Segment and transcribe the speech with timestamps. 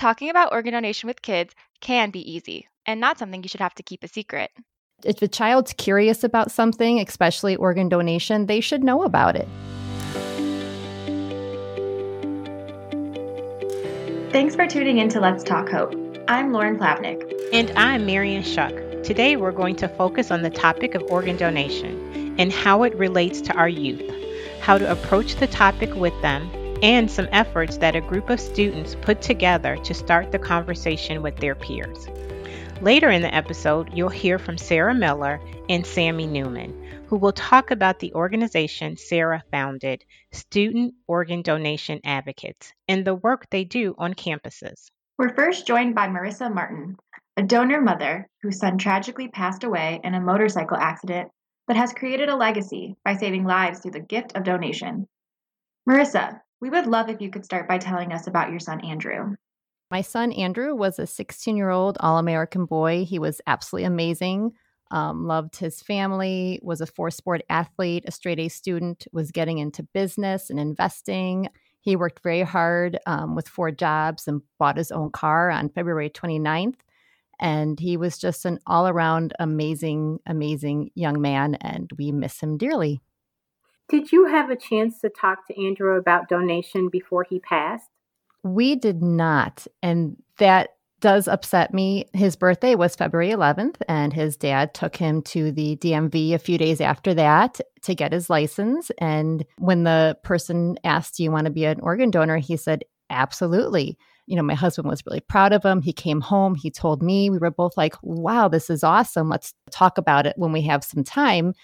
[0.00, 3.74] talking about organ donation with kids can be easy and not something you should have
[3.74, 4.50] to keep a secret.
[5.04, 9.46] If a child's curious about something, especially organ donation, they should know about it.
[14.32, 15.94] Thanks for tuning in to Let's Talk Hope.
[16.28, 17.30] I'm Lauren Plavnik.
[17.52, 18.72] And I'm Marian Shuck.
[19.02, 23.42] Today we're going to focus on the topic of organ donation and how it relates
[23.42, 24.10] to our youth,
[24.62, 26.50] how to approach the topic with them,
[26.82, 31.36] and some efforts that a group of students put together to start the conversation with
[31.36, 32.08] their peers.
[32.80, 37.70] Later in the episode, you'll hear from Sara Miller and Sammy Newman, who will talk
[37.70, 44.14] about the organization Sara founded, Student Organ Donation Advocates, and the work they do on
[44.14, 44.90] campuses.
[45.18, 46.96] We're first joined by Marissa Marton,
[47.36, 51.30] a donor mother whose son tragically passed away in a motorcycle accident,
[51.66, 55.06] but has created a legacy by saving lives through the gift of donation.
[55.86, 59.34] Marissa, we would love if you could start by telling us about your son, Andrew.
[59.90, 63.04] My son, Andrew, was a 16 year old All American boy.
[63.04, 64.52] He was absolutely amazing.
[64.92, 69.58] Um, loved his family, was a four sport athlete, a straight A student, was getting
[69.58, 71.48] into business and investing.
[71.80, 76.10] He worked very hard um, with four jobs and bought his own car on February
[76.10, 76.74] 29th.
[77.38, 81.54] And he was just an all around amazing, amazing young man.
[81.54, 83.00] And we miss him dearly.
[83.90, 87.90] Did you have a chance to talk to Andrew about donation before he passed?
[88.44, 89.66] We did not.
[89.82, 92.04] And that does upset me.
[92.12, 96.56] His birthday was February 11th, and his dad took him to the DMV a few
[96.56, 98.92] days after that to get his license.
[98.98, 102.36] And when the person asked, Do you want to be an organ donor?
[102.36, 103.98] He said, Absolutely.
[104.26, 105.82] You know, my husband was really proud of him.
[105.82, 109.28] He came home, he told me, we were both like, Wow, this is awesome.
[109.28, 111.54] Let's talk about it when we have some time.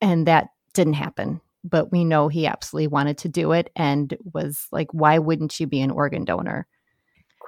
[0.00, 4.68] And that didn't happen but we know he absolutely wanted to do it and was
[4.70, 6.66] like, why wouldn't you be an organ donor?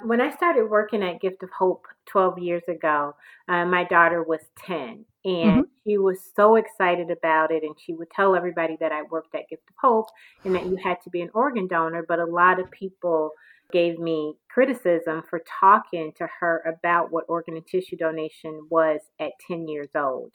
[0.03, 3.15] When I started working at Gift of Hope 12 years ago,
[3.47, 5.61] uh, my daughter was 10 and mm-hmm.
[5.83, 7.63] she was so excited about it.
[7.63, 10.07] And she would tell everybody that I worked at Gift of Hope
[10.43, 12.05] and that you had to be an organ donor.
[12.07, 13.31] But a lot of people
[13.71, 19.31] gave me criticism for talking to her about what organ and tissue donation was at
[19.47, 20.31] 10 years old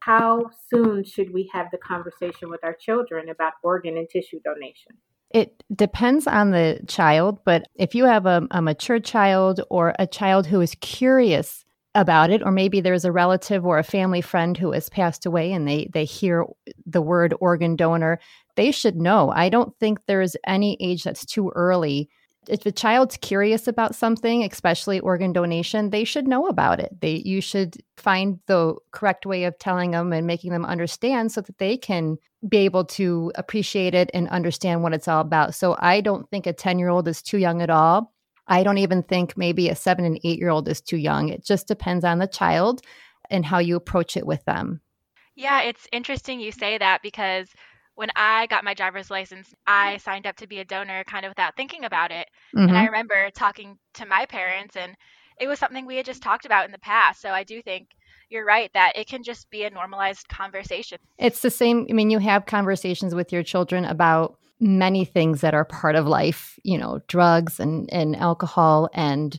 [0.00, 4.92] how soon should we have the conversation with our children about organ and tissue donation?
[5.30, 10.06] It depends on the child, but if you have a, a, mature child or a
[10.06, 14.56] child who is curious about it, or maybe there's a relative or a family friend
[14.56, 16.46] who has passed away and they, they hear
[16.84, 18.18] the word organ donor,
[18.56, 19.30] they should know.
[19.30, 22.08] I don't think there's any age that's too early
[22.48, 27.00] if a child's curious about something, especially organ donation, they should know about it.
[27.00, 31.42] They you should find the correct way of telling them and making them understand so
[31.42, 32.16] that they can
[32.48, 35.54] be able to appreciate it and understand what it's all about.
[35.54, 38.14] So I don't think a 10-year-old is too young at all.
[38.46, 41.28] I don't even think maybe a 7 and 8-year-old is too young.
[41.28, 42.80] It just depends on the child
[43.28, 44.80] and how you approach it with them.
[45.36, 47.48] Yeah, it's interesting you say that because
[48.00, 51.30] when I got my driver's license, I signed up to be a donor kind of
[51.32, 52.28] without thinking about it.
[52.56, 52.68] Mm-hmm.
[52.68, 52.92] And I mm-hmm.
[52.92, 54.96] remember talking to my parents, and
[55.38, 57.20] it was something we had just talked about in the past.
[57.20, 57.88] So I do think
[58.30, 60.96] you're right that it can just be a normalized conversation.
[61.18, 61.86] It's the same.
[61.90, 66.06] I mean, you have conversations with your children about many things that are part of
[66.06, 69.38] life, you know, drugs and, and alcohol and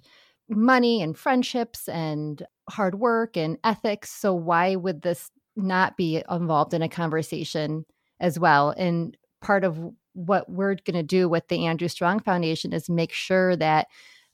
[0.49, 4.11] money and friendships and hard work and ethics.
[4.11, 7.85] So, why would this not be involved in a conversation
[8.21, 8.69] as well.
[8.69, 9.77] And part of
[10.13, 13.87] what we're going to do with the Andrew Strong Foundation is make sure that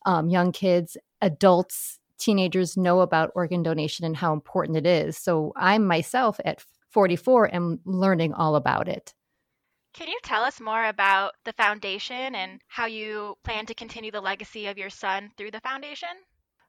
[0.06, 5.18] um, young kids, adults, teenagers know about organ donation and how important it is.
[5.18, 9.14] So I myself at 44 am learning all about it.
[9.94, 14.22] Can you tell us more about the foundation and how you plan to continue the
[14.22, 16.10] legacy of your son through the foundation?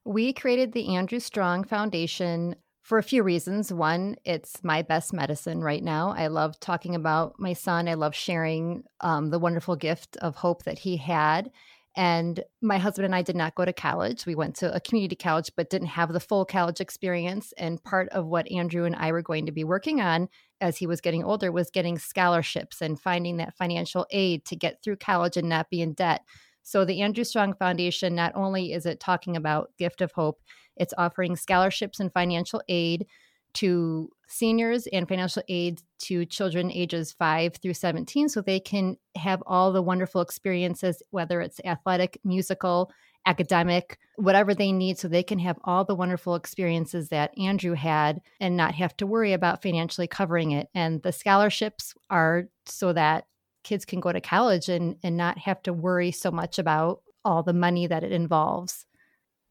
[0.05, 2.57] We created the Andrew Strong Foundation
[2.89, 3.71] for a few reasons.
[3.71, 6.15] One, it's my best medicine right now.
[6.17, 7.87] I love talking about my son.
[7.87, 11.51] I love sharing um, the wonderful gift of hope that he had.
[11.95, 14.25] And my husband and I did not go to college.
[14.25, 17.53] We went to a community college, but didn't have the full college experience.
[17.59, 20.31] And part of what Andrew and I were going to be working on
[20.63, 24.83] as he was getting older was getting scholarships and finding that financial aid to get
[24.83, 26.23] through college and not be in debt.
[26.63, 30.41] So, the Andrew Strong Foundation, not only is it talking about Gift of Hope,
[30.79, 33.07] it's offering scholarships and financial aid
[33.55, 39.43] to seniors and financial aid to children ages 5 through 17 so they can have
[39.47, 42.91] all the wonderful experiences whether it's athletic musical
[43.27, 48.21] academic whatever they need so they can have all the wonderful experiences that Andrew had
[48.41, 50.69] and not have to worry about financially covering it.
[50.75, 53.27] And the scholarships are so that
[53.65, 57.43] kids can go to college and and not have to worry so much about all
[57.43, 58.87] the money that it involves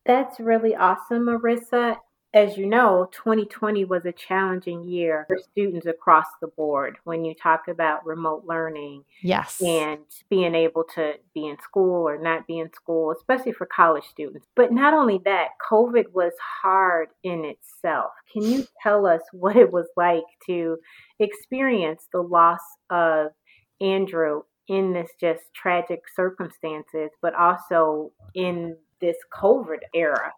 [0.07, 1.98] That's really awesome, Marissa
[2.33, 7.33] as you know, 2020 was a challenging year for students across the board when you
[7.33, 9.04] talk about remote learning.
[9.24, 9.62] Yes.
[9.62, 10.00] And
[10.30, 14.45] being able to be in school or not be in school, especially for college students.
[14.56, 18.12] But not only that, COVID was hard in itself.
[18.31, 20.77] Can you tell us what it was like to
[21.19, 23.31] experience the loss of
[23.80, 30.34] Andrew in this just tragic circumstances, but also in this COVID era?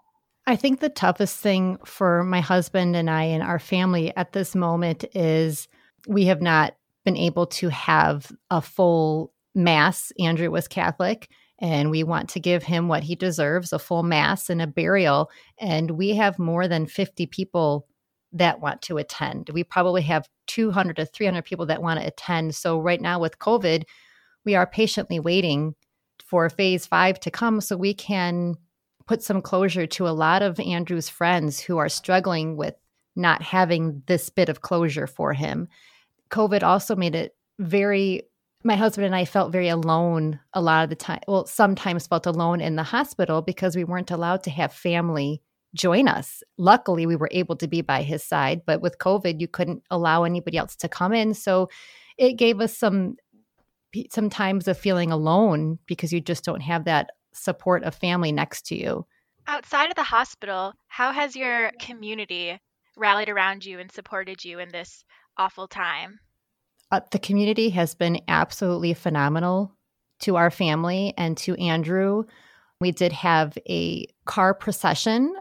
[0.48, 4.56] I think the toughest thing for my husband and I and our family at this
[4.56, 5.68] moment is
[6.08, 6.76] we have not
[7.06, 10.12] been able to have a full mass.
[10.20, 11.30] Andrew was Catholic,
[11.60, 15.30] and we want to give him what he deserves a full mass and a burial.
[15.60, 17.88] And we have more than 50 people
[18.32, 19.50] that want to attend.
[19.50, 22.56] We probably have 200 to 300 people that want to attend.
[22.56, 23.84] So, right now with COVID,
[24.46, 25.76] we are patiently waiting
[26.26, 28.56] for phase five to come so we can
[29.08, 32.76] put some closure to a lot of Andrew's friends who are struggling with
[33.16, 35.68] not having this bit of closure for him.
[36.30, 38.24] COVID also made it very
[38.64, 41.22] my husband and I felt very alone a lot of the time.
[41.28, 45.42] Well, sometimes felt alone in the hospital because we weren't allowed to have family
[45.74, 46.44] join us.
[46.58, 50.24] Luckily, we were able to be by his side, but with COVID, you couldn't allow
[50.24, 51.34] anybody else to come in.
[51.34, 51.70] So
[52.18, 53.16] it gave us some
[54.12, 58.76] sometimes of feeling alone because you just don't have that support of family next to
[58.76, 59.06] you.
[59.48, 62.60] Outside of the hospital, how has your community
[62.98, 65.04] rallied around you and supported you in this
[65.38, 66.20] awful time?
[66.92, 69.76] Uh, the community has been absolutely phenomenal
[70.20, 72.24] to our family and to Andrew.
[72.82, 75.34] We did have a car procession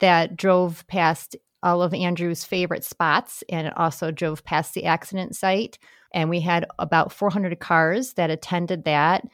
[0.00, 5.34] that drove past all of Andrew's favorite spots and it also drove past the accident
[5.34, 5.78] site.
[6.12, 9.24] And we had about 400 cars that attended that.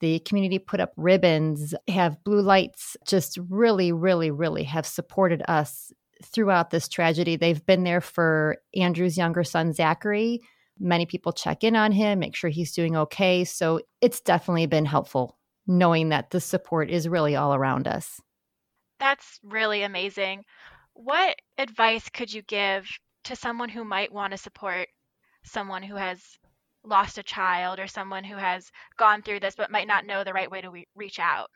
[0.00, 5.92] The community put up ribbons, have blue lights, just really, really, really have supported us
[6.24, 7.36] throughout this tragedy.
[7.36, 10.40] They've been there for Andrew's younger son, Zachary.
[10.78, 13.44] Many people check in on him, make sure he's doing okay.
[13.44, 15.36] So it's definitely been helpful
[15.66, 18.20] knowing that the support is really all around us.
[18.98, 20.44] That's really amazing.
[20.94, 22.88] What advice could you give
[23.24, 24.88] to someone who might want to support
[25.44, 26.20] someone who has
[26.84, 30.32] lost a child or someone who has gone through this but might not know the
[30.32, 31.50] right way to re- reach out?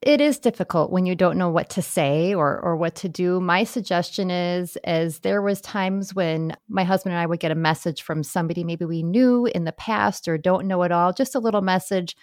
[0.00, 3.40] It is difficult when you don't know what to say or or what to do.
[3.40, 7.56] My suggestion is as there was times when my husband and I would get a
[7.56, 11.34] message from somebody maybe we knew in the past or don't know at all, just
[11.34, 12.14] a little message,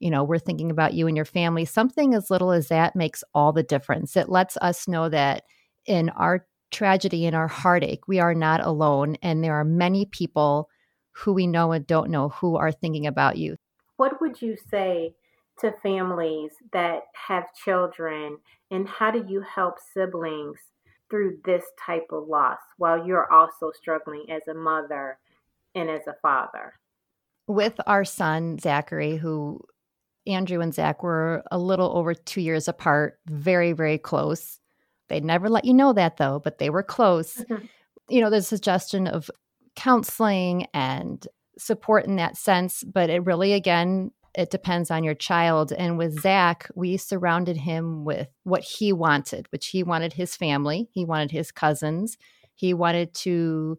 [0.00, 1.64] you know, we're thinking about you and your family.
[1.64, 4.14] Something as little as that makes all the difference.
[4.14, 5.44] It lets us know that
[5.86, 10.68] in our tragedy and our heartache, we are not alone and there are many people
[11.12, 13.56] who we know and don't know who are thinking about you.
[13.96, 15.14] What would you say
[15.60, 18.38] to families that have children,
[18.70, 20.58] and how do you help siblings
[21.10, 25.18] through this type of loss while you're also struggling as a mother
[25.74, 26.74] and as a father?
[27.48, 29.60] With our son, Zachary, who
[30.26, 34.60] Andrew and Zach were a little over two years apart, very, very close.
[35.08, 37.36] They'd never let you know that though, but they were close.
[37.36, 37.64] Mm-hmm.
[38.08, 39.30] You know, the suggestion of
[39.76, 41.26] counseling and
[41.58, 42.84] support in that sense.
[42.84, 45.72] But it really, again, it depends on your child.
[45.72, 50.88] And with Zach, we surrounded him with what he wanted, which he wanted his family,
[50.92, 52.16] he wanted his cousins,
[52.54, 53.78] he wanted to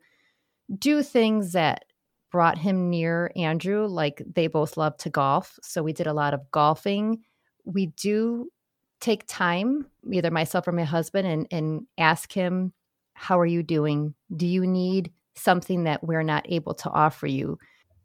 [0.77, 1.86] do things that
[2.31, 3.88] brought him near Andrew.
[3.88, 5.57] Like they both love to golf.
[5.62, 7.24] So we did a lot of golfing.
[7.65, 8.50] We do
[8.99, 12.73] take time, either myself or my husband, and, and ask him,
[13.13, 14.13] How are you doing?
[14.35, 17.57] Do you need something that we're not able to offer you.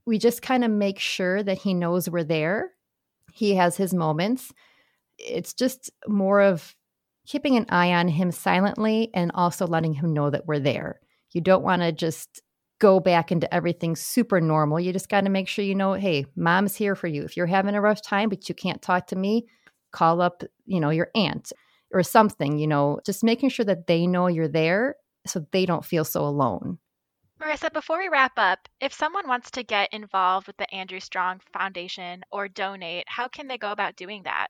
[0.06, 2.72] We just kind of make sure that he knows we're there.
[3.32, 4.52] He has his moments.
[5.18, 6.74] It's just more of
[7.26, 11.00] keeping an eye on him silently and also letting him know that we're there.
[11.32, 12.42] You don't want to just
[12.80, 14.78] go back into everything super normal.
[14.78, 17.22] You just got to make sure you know, hey, mom's here for you.
[17.22, 19.46] If you're having a rough time but you can't talk to me,
[19.94, 21.52] call up, you know, your aunt
[21.92, 24.96] or something, you know, just making sure that they know you're there
[25.26, 26.78] so they don't feel so alone.
[27.40, 31.40] Marissa, before we wrap up, if someone wants to get involved with the Andrew Strong
[31.52, 34.48] Foundation or donate, how can they go about doing that?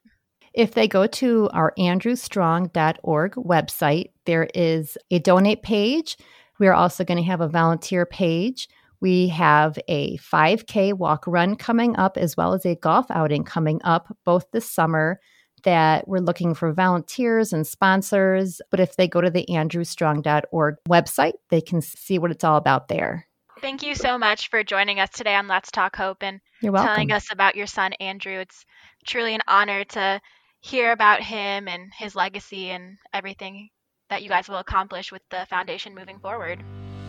[0.53, 6.17] If they go to our andrewstrong.org website, there is a donate page.
[6.59, 8.69] We are also going to have a volunteer page.
[9.01, 13.81] We have a 5K walk run coming up, as well as a golf outing coming
[13.85, 15.21] up both this summer
[15.65, 18.61] that we're looking for volunteers and sponsors.
[18.71, 22.89] But if they go to the andrewstrong.org website, they can see what it's all about
[22.89, 23.27] there.
[23.61, 27.33] Thank you so much for joining us today on Let's Talk Hope and telling us
[27.33, 28.41] about your son, Andrew.
[28.41, 28.65] It's
[29.07, 30.21] truly an honor to
[30.61, 33.71] hear about him and his legacy and everything
[34.11, 36.63] that you guys will accomplish with the foundation moving forward.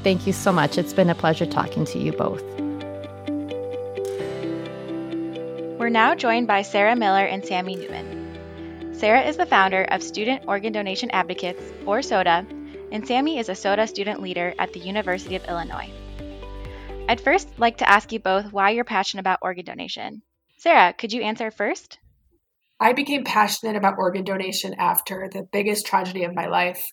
[0.05, 0.77] Thank you so much.
[0.77, 2.43] It's been a pleasure talking to you both.
[5.79, 8.93] We're now joined by Sara Miller and Sammy Newman.
[8.93, 12.45] Sara is the founder of Student Organ Donation Advocates, or SODA,
[12.91, 15.89] and Sammy is a SODA student leader at the University of Illinois.
[17.09, 20.21] I'd first like to ask you both why you're passionate about organ donation.
[20.59, 21.97] Sara, could you answer first?
[22.79, 26.85] I became passionate about organ donation after the biggest tragedy of my life.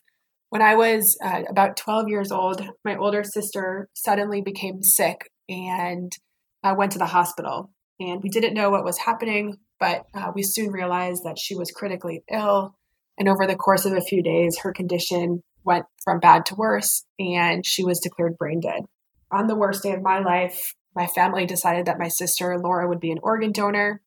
[0.53, 6.11] When I was uh, about 12 years old, my older sister suddenly became sick and
[6.61, 7.71] I went to the hospital.
[7.99, 11.71] And we didn't know what was happening, but uh, we soon realized that she was
[11.71, 12.75] critically ill.
[13.17, 17.03] And over the course of a few days, her condition went from bad to worse,
[17.17, 18.83] and she was declared brain dead.
[19.31, 22.99] On the worst day of my life, my family decided that my sister Laura would
[22.99, 24.03] be an organ donor.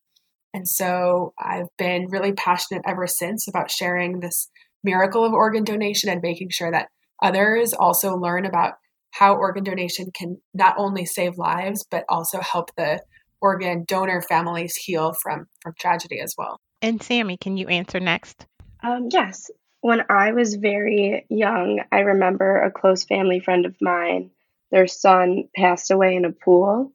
[0.54, 4.48] And so I've been really passionate ever since about sharing this
[4.84, 6.88] miracle of organ donation and making sure that
[7.22, 8.74] others also learn about
[9.10, 13.00] how organ donation can not only save lives, but also help the
[13.40, 16.60] organ donor families heal from, from tragedy as well.
[16.82, 18.46] And Sammy, can you answer next?
[18.82, 19.50] Um, yes.
[19.80, 24.30] When I was very young, I remember a close family friend of mine,
[24.70, 26.92] their son passed away in a pool.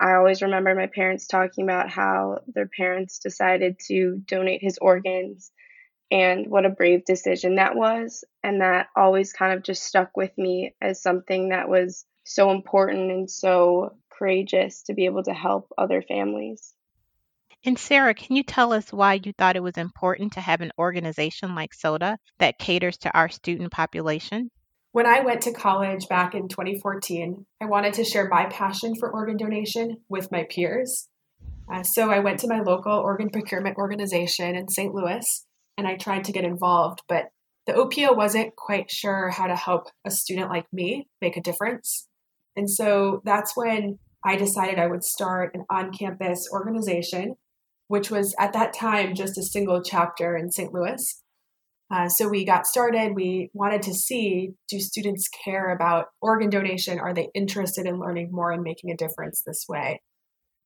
[0.00, 5.52] I always remember my parents talking about how their parents decided to donate his organs
[6.12, 8.22] and what a brave decision that was.
[8.44, 13.10] And that always kind of just stuck with me as something that was so important
[13.10, 16.74] and so courageous to be able to help other families.
[17.64, 20.72] And Sara, can you tell us why you thought it was important to have an
[20.78, 24.50] organization like SODA that caters to our student population?
[24.90, 29.10] When I went to college back in 2014, I wanted to share my passion for
[29.10, 31.08] organ donation with my peers.
[31.72, 34.92] Uh, so I went to my local organ procurement organization in St.
[34.92, 35.24] Louis
[35.76, 37.30] and I tried to get involved, but
[37.66, 42.08] the OPO wasn't quite sure how to help a student like me make a difference.
[42.56, 47.36] And so that's when I decided I would start an on campus organization,
[47.88, 50.72] which was at that time just a single chapter in St.
[50.72, 51.22] Louis.
[51.92, 53.14] Uh, so we got started.
[53.14, 56.98] We wanted to see do students care about organ donation?
[56.98, 60.00] Are they interested in learning more and making a difference this way?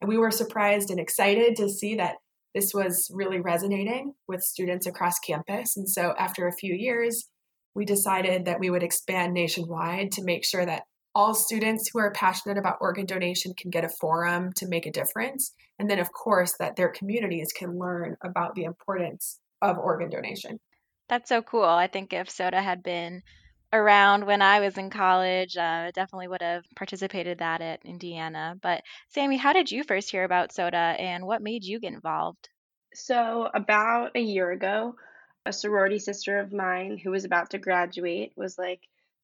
[0.01, 2.17] And we were surprised and excited to see that
[2.57, 5.77] this was really resonating with students across campus.
[5.77, 7.29] And so after a few years,
[7.75, 10.85] we decided that we would expand nationwide to make sure that
[11.15, 14.91] all students who are passionate about organ donation can get a forum to make a
[14.91, 15.53] difference.
[15.79, 20.59] And then, of course, that their communities can learn about the importance of organ donation.
[21.11, 21.65] That's so cool.
[21.65, 23.23] I think if SODA had been
[23.76, 28.56] around when I was in college, uh, definitely would have participated that at Indiana.
[28.61, 32.49] But Sammy, how did you first hear about SODA and what made you get involved?
[32.95, 34.97] So, about a year ago,
[35.45, 38.80] a sorority sister of mine who was about to graduate was like,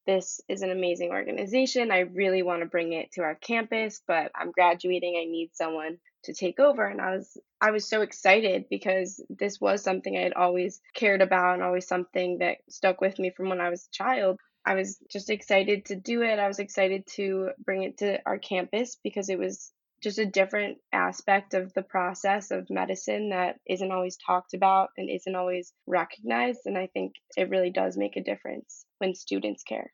[0.06, 1.92] This is an amazing organization.
[1.92, 5.16] I really want to bring it to our campus, but I'm graduating.
[5.16, 9.60] I need someone to take over and I was I was so excited because this
[9.60, 13.48] was something I had always cared about and always something that stuck with me from
[13.48, 14.38] when I was a child.
[14.64, 16.38] I was just excited to do it.
[16.38, 20.78] I was excited to bring it to our campus because it was just a different
[20.92, 26.60] aspect of the process of medicine that isn't always talked about and isn't always recognized.
[26.66, 29.92] And I think it really does make a difference when students care.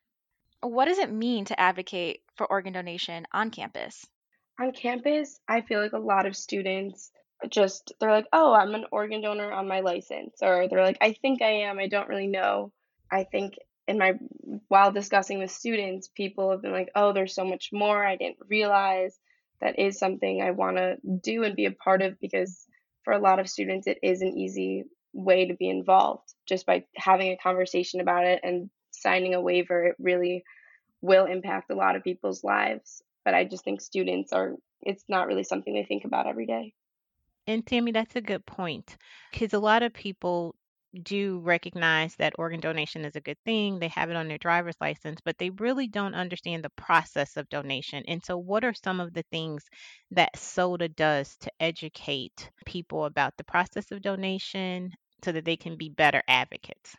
[0.61, 4.05] What does it mean to advocate for organ donation on campus?
[4.59, 7.11] on campus, I feel like a lot of students
[7.49, 11.13] just they're like, "Oh, I'm an organ donor on my license," or they're like, "I
[11.13, 11.79] think I am.
[11.79, 12.73] I don't really know."
[13.11, 13.53] I think
[13.87, 14.13] in my
[14.67, 18.05] while discussing with students, people have been like, "Oh, there's so much more.
[18.05, 19.17] I didn't realize."
[19.61, 22.65] That is something I want to do and be a part of because
[23.03, 26.85] for a lot of students, it is an easy way to be involved just by
[26.95, 29.85] having a conversation about it and signing a waiver.
[29.85, 30.43] It really
[31.01, 35.27] will impact a lot of people's lives but I just think students are it's not
[35.27, 36.73] really something they think about every day.
[37.45, 38.97] And Sammy, that's a good point
[39.31, 40.55] because a lot of people
[41.03, 43.79] do recognize that organ donation is a good thing.
[43.79, 47.49] They have it on their driver's license, but they really don't understand the process of
[47.49, 48.03] donation.
[48.07, 49.63] And so, what are some of the things
[50.11, 54.91] that SODA does to educate people about the process of donation
[55.23, 56.95] so that they can be better advocates?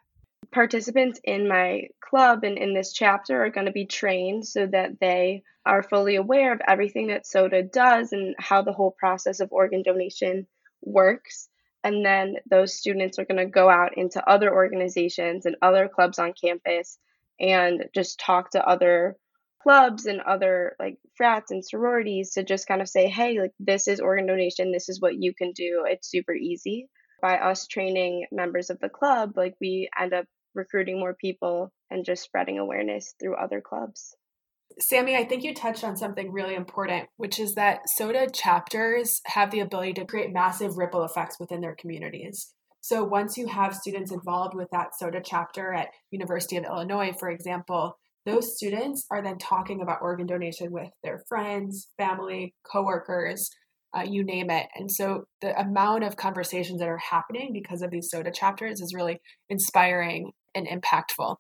[0.52, 4.98] participants in my club and in this chapter are going to be trained so that
[5.00, 9.52] they are fully aware of everything that SODA does and how the whole process of
[9.52, 10.46] organ donation
[10.82, 11.49] works.
[11.82, 16.18] And then those students are going to go out into other organizations and other clubs
[16.18, 16.98] on campus
[17.40, 19.16] and just talk to other
[19.62, 23.88] clubs and other like frats and sororities to just kind of say, hey, like this
[23.88, 25.84] is organ donation, this is what you can do.
[25.86, 26.88] It's super easy.
[27.20, 32.04] by us training members of the club, like we end up recruiting more people and
[32.04, 34.16] just spreading awareness through other clubs.
[34.78, 39.50] Sammy, I think you touched on something really important, which is that SODA chapters have
[39.50, 42.54] the ability to create massive ripple effects within their communities.
[42.80, 47.28] So once you have students involved with that SODA chapter at University of Illinois, for
[47.28, 53.50] example, those students are then talking about organ donation with their friends, family, coworkers,
[53.96, 54.66] uh, you name it.
[54.74, 58.94] And so the amount of conversations that are happening because of these SODA chapters is
[58.94, 61.36] really inspiring and impactful.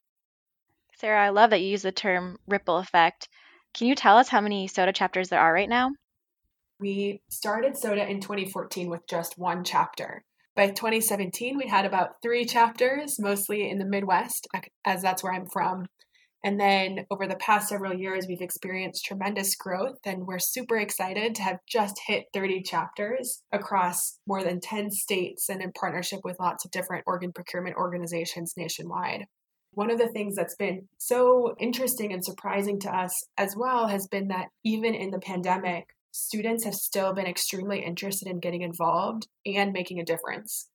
[1.00, 3.30] Sara, I love that you use the term ripple effect.
[3.72, 5.92] Can you tell us how many soda chapters there are right now?
[6.78, 10.22] We started soda in 2014 with just one chapter.
[10.54, 14.46] By 2017, we had about three chapters, mostly in the Midwest,
[14.84, 15.86] as that's where I'm from.
[16.44, 21.34] And then over the past several years, we've experienced tremendous growth, and we're super excited
[21.36, 26.40] to have just hit 30 chapters across more than 10 states and in partnership with
[26.40, 29.24] lots of different organ procurement organizations nationwide.
[29.72, 34.06] One of the things that's been so interesting and surprising to us as well has
[34.08, 39.28] been that even in the pandemic, students have still been extremely interested in getting involved
[39.46, 40.68] and making a difference.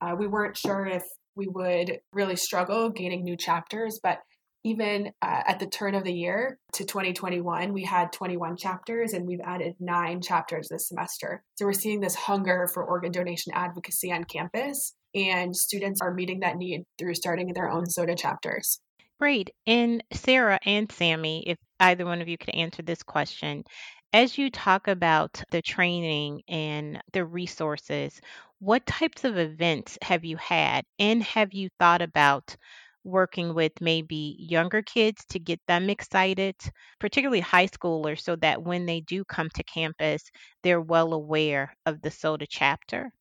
[0.00, 1.04] Uh, we weren't sure if
[1.36, 4.18] we would really struggle gaining new chapters, but
[4.64, 9.26] even uh, at the turn of the year to 2021, we had 21 chapters and
[9.26, 11.42] we've added nine chapters this semester.
[11.56, 16.40] So we're seeing this hunger for organ donation advocacy on campus, and students are meeting
[16.40, 18.80] that need through starting their own soda chapters.
[19.18, 19.50] Great.
[19.66, 23.64] And Sara and Sammy, if either one of you could answer this question,
[24.12, 28.20] as you talk about the training and the resources,
[28.58, 32.56] what types of events have you had and have you thought about
[33.04, 36.54] working with maybe younger kids to get them excited,
[36.98, 40.22] particularly high schoolers, so that when they do come to campus,
[40.62, 43.12] they're well aware of the SODA chapter?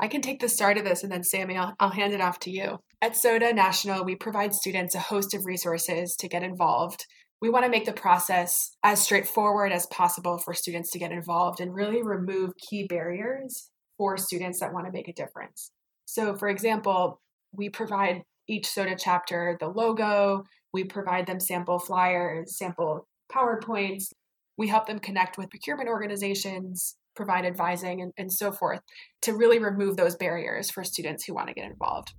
[0.00, 2.38] I can take the start of this and then, Sammy, I'll, I'll hand it off
[2.40, 2.78] to you.
[3.00, 7.04] At SODA National, we provide students a host of resources to get involved.
[7.40, 11.60] We want to make the process as straightforward as possible for students to get involved
[11.60, 15.70] and really remove key barriers for students that want to make a difference.
[16.04, 17.20] So, for example,
[17.52, 20.44] we provide each soda chapter the logo.
[20.72, 24.12] We provide them sample flyers, sample PowerPoints.
[24.56, 28.80] We help them connect with procurement organizations, provide advising, and, and so forth
[29.22, 32.12] to really remove those barriers for students who want to get involved.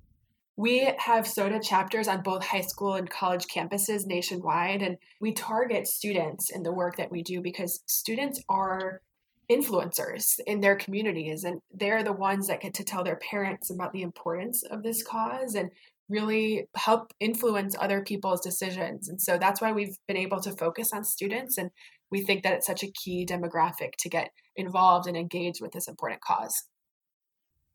[0.56, 5.88] We have soda chapters on both high school and college campuses nationwide, and we target
[5.88, 9.02] students in the work that we do because students are
[9.50, 13.92] influencers in their communities and they're the ones that get to tell their parents about
[13.94, 15.72] the importance of this cause and
[16.10, 19.08] really help influence other people's decisions.
[19.08, 21.58] And so that's why we've been able to focus on students.
[21.58, 21.69] And
[22.12, 25.88] we think that it's such a key demographic to get involved and engaged with this
[25.88, 26.63] important cause.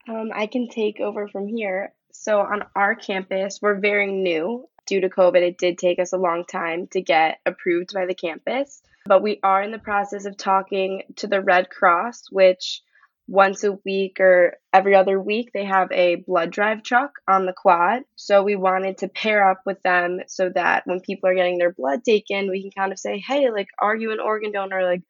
[0.08, 1.94] Um, I can take over from here.
[2.12, 4.68] So, on our campus, we're very new.
[4.86, 8.14] Due to COVID, it did take us a long time to get approved by the
[8.14, 12.82] campus, but we are in the process of talking to the Red Cross, which
[13.26, 17.54] once a week or every other week they have a blood drive truck on the
[17.54, 18.02] quad.
[18.16, 21.72] So we wanted to pair up with them so that when people are getting their
[21.72, 24.84] blood taken we can kind of say hey like are you an organ donor?
[24.84, 25.02] Like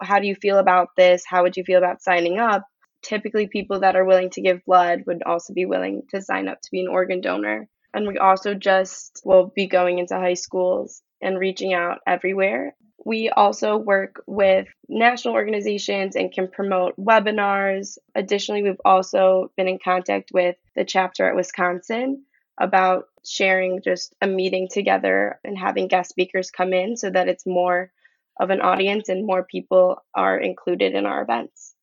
[0.00, 1.24] how do you feel about this?
[1.26, 2.66] How would you feel about signing up?
[3.02, 6.60] Typically people that are willing to give blood would also be willing to sign up
[6.60, 7.68] to be an organ donor.
[7.94, 13.30] And we also just will be going into high schools and reaching out everywhere we
[13.30, 17.98] also work with national organizations and can promote webinars.
[18.14, 22.24] Additionally, we've also been in contact with the chapter at Wisconsin
[22.58, 27.46] about sharing just a meeting together and having guest speakers come in so that it's
[27.46, 27.90] more
[28.38, 31.74] of an audience and more people are included in our events.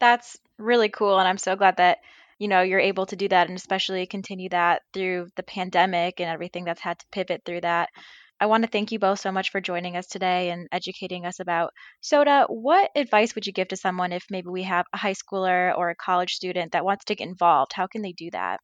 [0.00, 1.98] That's really cool and I'm so glad that
[2.38, 6.28] you know you're able to do that and especially continue that through the pandemic and
[6.28, 7.90] everything that's had to pivot through that.
[8.42, 11.38] I want to thank you both so much for joining us today and educating us
[11.38, 12.44] about soda.
[12.48, 15.90] What advice would you give to someone if maybe we have a high schooler or
[15.90, 17.72] a college student that wants to get involved?
[17.72, 18.58] How can they do that?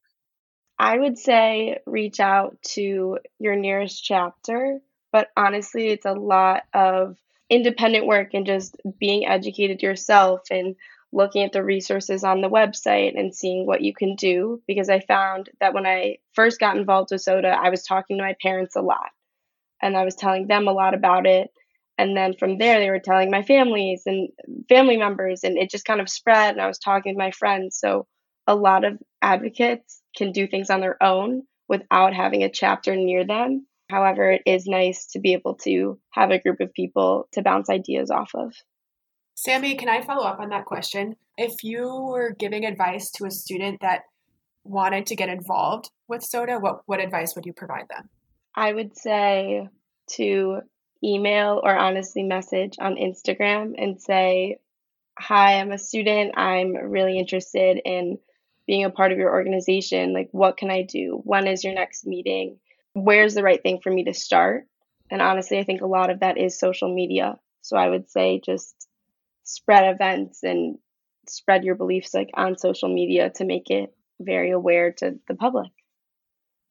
[0.77, 4.81] I would say reach out to your nearest chapter,
[5.13, 7.15] but honestly, it's a lot of
[7.49, 10.75] independent work and just being educated yourself and
[11.13, 14.99] looking at the resources on the website and seeing what you can do because I
[14.99, 18.75] found that when I first got involved with soda, I was talking to my parents
[18.75, 19.11] a lot
[19.81, 21.49] and I was telling them a lot about it.
[21.97, 24.29] And then from there, they were telling my families and
[24.69, 26.53] family members, and it just kind of spread.
[26.53, 27.77] And I was talking to my friends.
[27.77, 28.07] So
[28.47, 33.25] a lot of advocates can do things on their own without having a chapter near
[33.25, 33.67] them.
[33.89, 37.69] However, it is nice to be able to have a group of people to bounce
[37.69, 38.53] ideas off of.
[39.35, 41.15] Sammy, can I follow up on that question?
[41.37, 44.01] If you were giving advice to a student that
[44.63, 48.09] wanted to get involved with SODA, what, what advice would you provide them?
[48.55, 49.69] I would say
[50.11, 50.61] to
[51.03, 54.57] email or honestly message on Instagram and say,
[55.17, 56.37] Hi, I'm a student.
[56.37, 58.19] I'm really interested in
[58.65, 60.13] being a part of your organization.
[60.13, 61.21] Like, what can I do?
[61.23, 62.59] When is your next meeting?
[62.93, 64.65] Where's the right thing for me to start?
[65.11, 67.37] And honestly, I think a lot of that is social media.
[67.61, 68.87] So I would say just
[69.43, 70.77] spread events and
[71.27, 75.71] spread your beliefs like on social media to make it very aware to the public.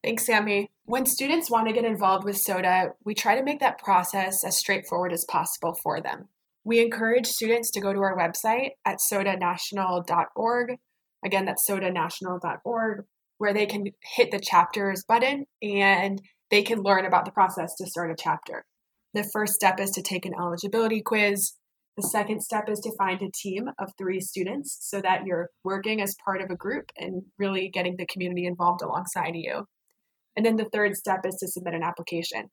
[0.03, 0.71] Thanks, Sammy.
[0.85, 4.57] When students want to get involved with SODA, we try to make that process as
[4.57, 6.29] straightforward as possible for them.
[6.65, 10.77] We encourage students to go to our website at sodanational.org.
[11.25, 13.05] Again, that's sodanational.org,
[13.39, 17.87] where they can hit the chapters button and they can learn about the process to
[17.87, 18.65] start a chapter.
[19.15, 21.55] The first step is to take an eligibility quiz.
[21.97, 26.01] The second step is to find a team of three students so that you're working
[26.01, 29.65] as part of a group and really getting the community involved alongside you.
[30.37, 32.51] And then the third step is to submit an application.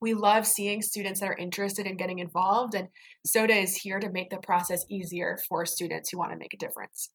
[0.00, 2.88] We love seeing students that are interested in getting involved, and
[3.24, 6.56] SODA is here to make the process easier for students who want to make a
[6.56, 7.10] difference.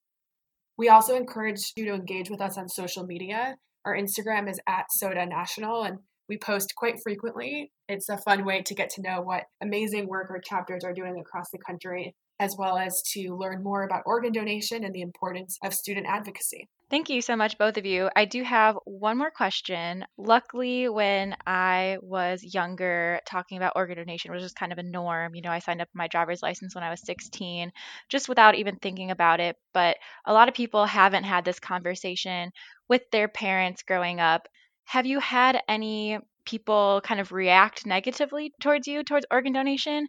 [0.77, 3.57] We also encourage you to engage with us on social media.
[3.83, 5.99] Our Instagram is at SODA National, and
[6.29, 7.71] we post quite frequently.
[7.89, 11.19] It's a fun way to get to know what amazing work our chapters are doing
[11.19, 15.57] across the country, as well as to learn more about organ donation and the importance
[15.63, 16.69] of student advocacy.
[16.89, 18.09] Thank you so much, both of you.
[18.15, 20.05] I do have one more question.
[20.17, 25.35] Luckily, when I was younger, talking about organ donation was just kind of a norm.
[25.35, 27.73] You know, I signed up my driver's license when I was 16,
[28.07, 29.57] just without even thinking about it.
[29.73, 32.51] But a lot of people haven't had this conversation
[32.87, 34.47] with their parents growing up.
[34.85, 40.07] Have you had any people kind of react negatively towards you, towards organ donation,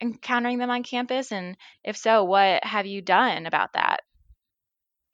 [0.00, 1.32] encountering them on campus?
[1.32, 4.00] And if so, what have you done about that?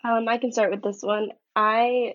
[0.04, 1.30] Um, I can start with this one.
[1.54, 2.14] I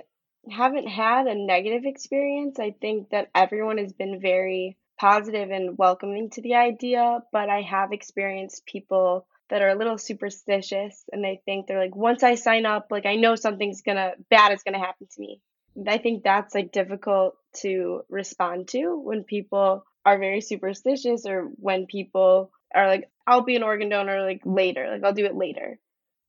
[0.50, 2.60] haven't had a negative experience.
[2.60, 7.62] I think that everyone has been very positive and welcoming to the idea, but I
[7.62, 12.36] have experienced people that are a little superstitious and they think they're like, once I
[12.36, 15.42] sign up, like I know something's gonna bad is gonna happen to me.
[15.88, 21.86] I think that's like difficult to respond to when people are very superstitious or when
[21.86, 25.80] people are like, I'll be an organ donor like later, like I'll do it later.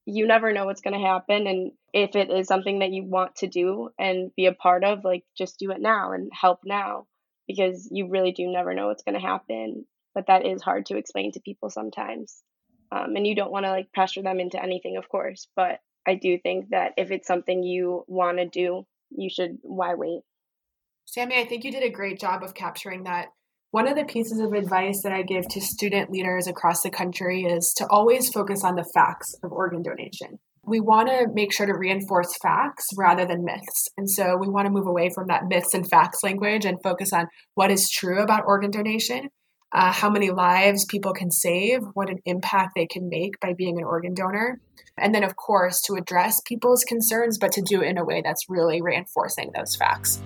[0.05, 3.37] You never know what's going to happen and if it is something that you want
[3.37, 7.07] to do and be a part of like just do it now and help now
[7.47, 10.97] because you really do never know what's going to happen but that is hard to
[10.97, 12.43] explain to people sometimes.
[12.91, 16.15] Um, and you don't want to like pressure them into anything of course but i
[16.15, 20.21] do think that if it's something you want to do you should why wait?
[21.07, 23.29] Sammy i think you did a great job of capturing that
[23.73, 27.45] one of the pieces of advice that I give to student leaders across the country
[27.45, 30.39] is to always focus on the facts of organ donation.
[30.67, 33.89] We want to make sure to reinforce facts rather than myths.
[33.97, 37.15] And so we want to move away from that myths and facts language and focus
[37.15, 39.31] on what is true about organ donation,
[39.73, 43.79] uh, how many lives people can save, what an impact they can make by being
[43.79, 44.61] an organ donor.
[44.99, 48.21] And then, of course, to address people's concerns, but to do it in a way
[48.23, 50.21] that's really reinforcing those facts.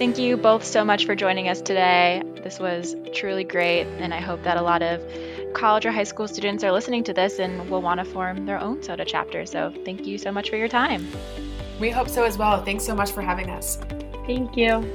[0.00, 2.22] Thank you both so much for joining us today.
[2.42, 5.04] This was truly great, and I hope that a lot of
[5.52, 8.58] college or high school students are listening to this and will want to form their
[8.58, 9.44] own SODA chapter.
[9.44, 11.06] So, thank you so much for your time.
[11.78, 12.64] We hope so as well.
[12.64, 13.76] Thanks so much for having us.
[14.26, 14.90] Thank you.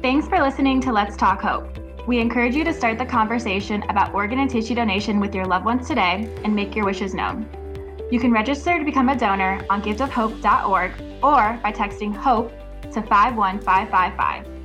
[0.00, 1.68] Thanks for listening to Let's Talk Hope.
[2.06, 5.66] We encourage you to start the conversation about organ and tissue donation with your loved
[5.66, 7.46] ones today and make your wishes known.
[8.10, 12.50] You can register to become a donor on giftofhope.org or by texting HOPE
[12.92, 14.55] to 51555.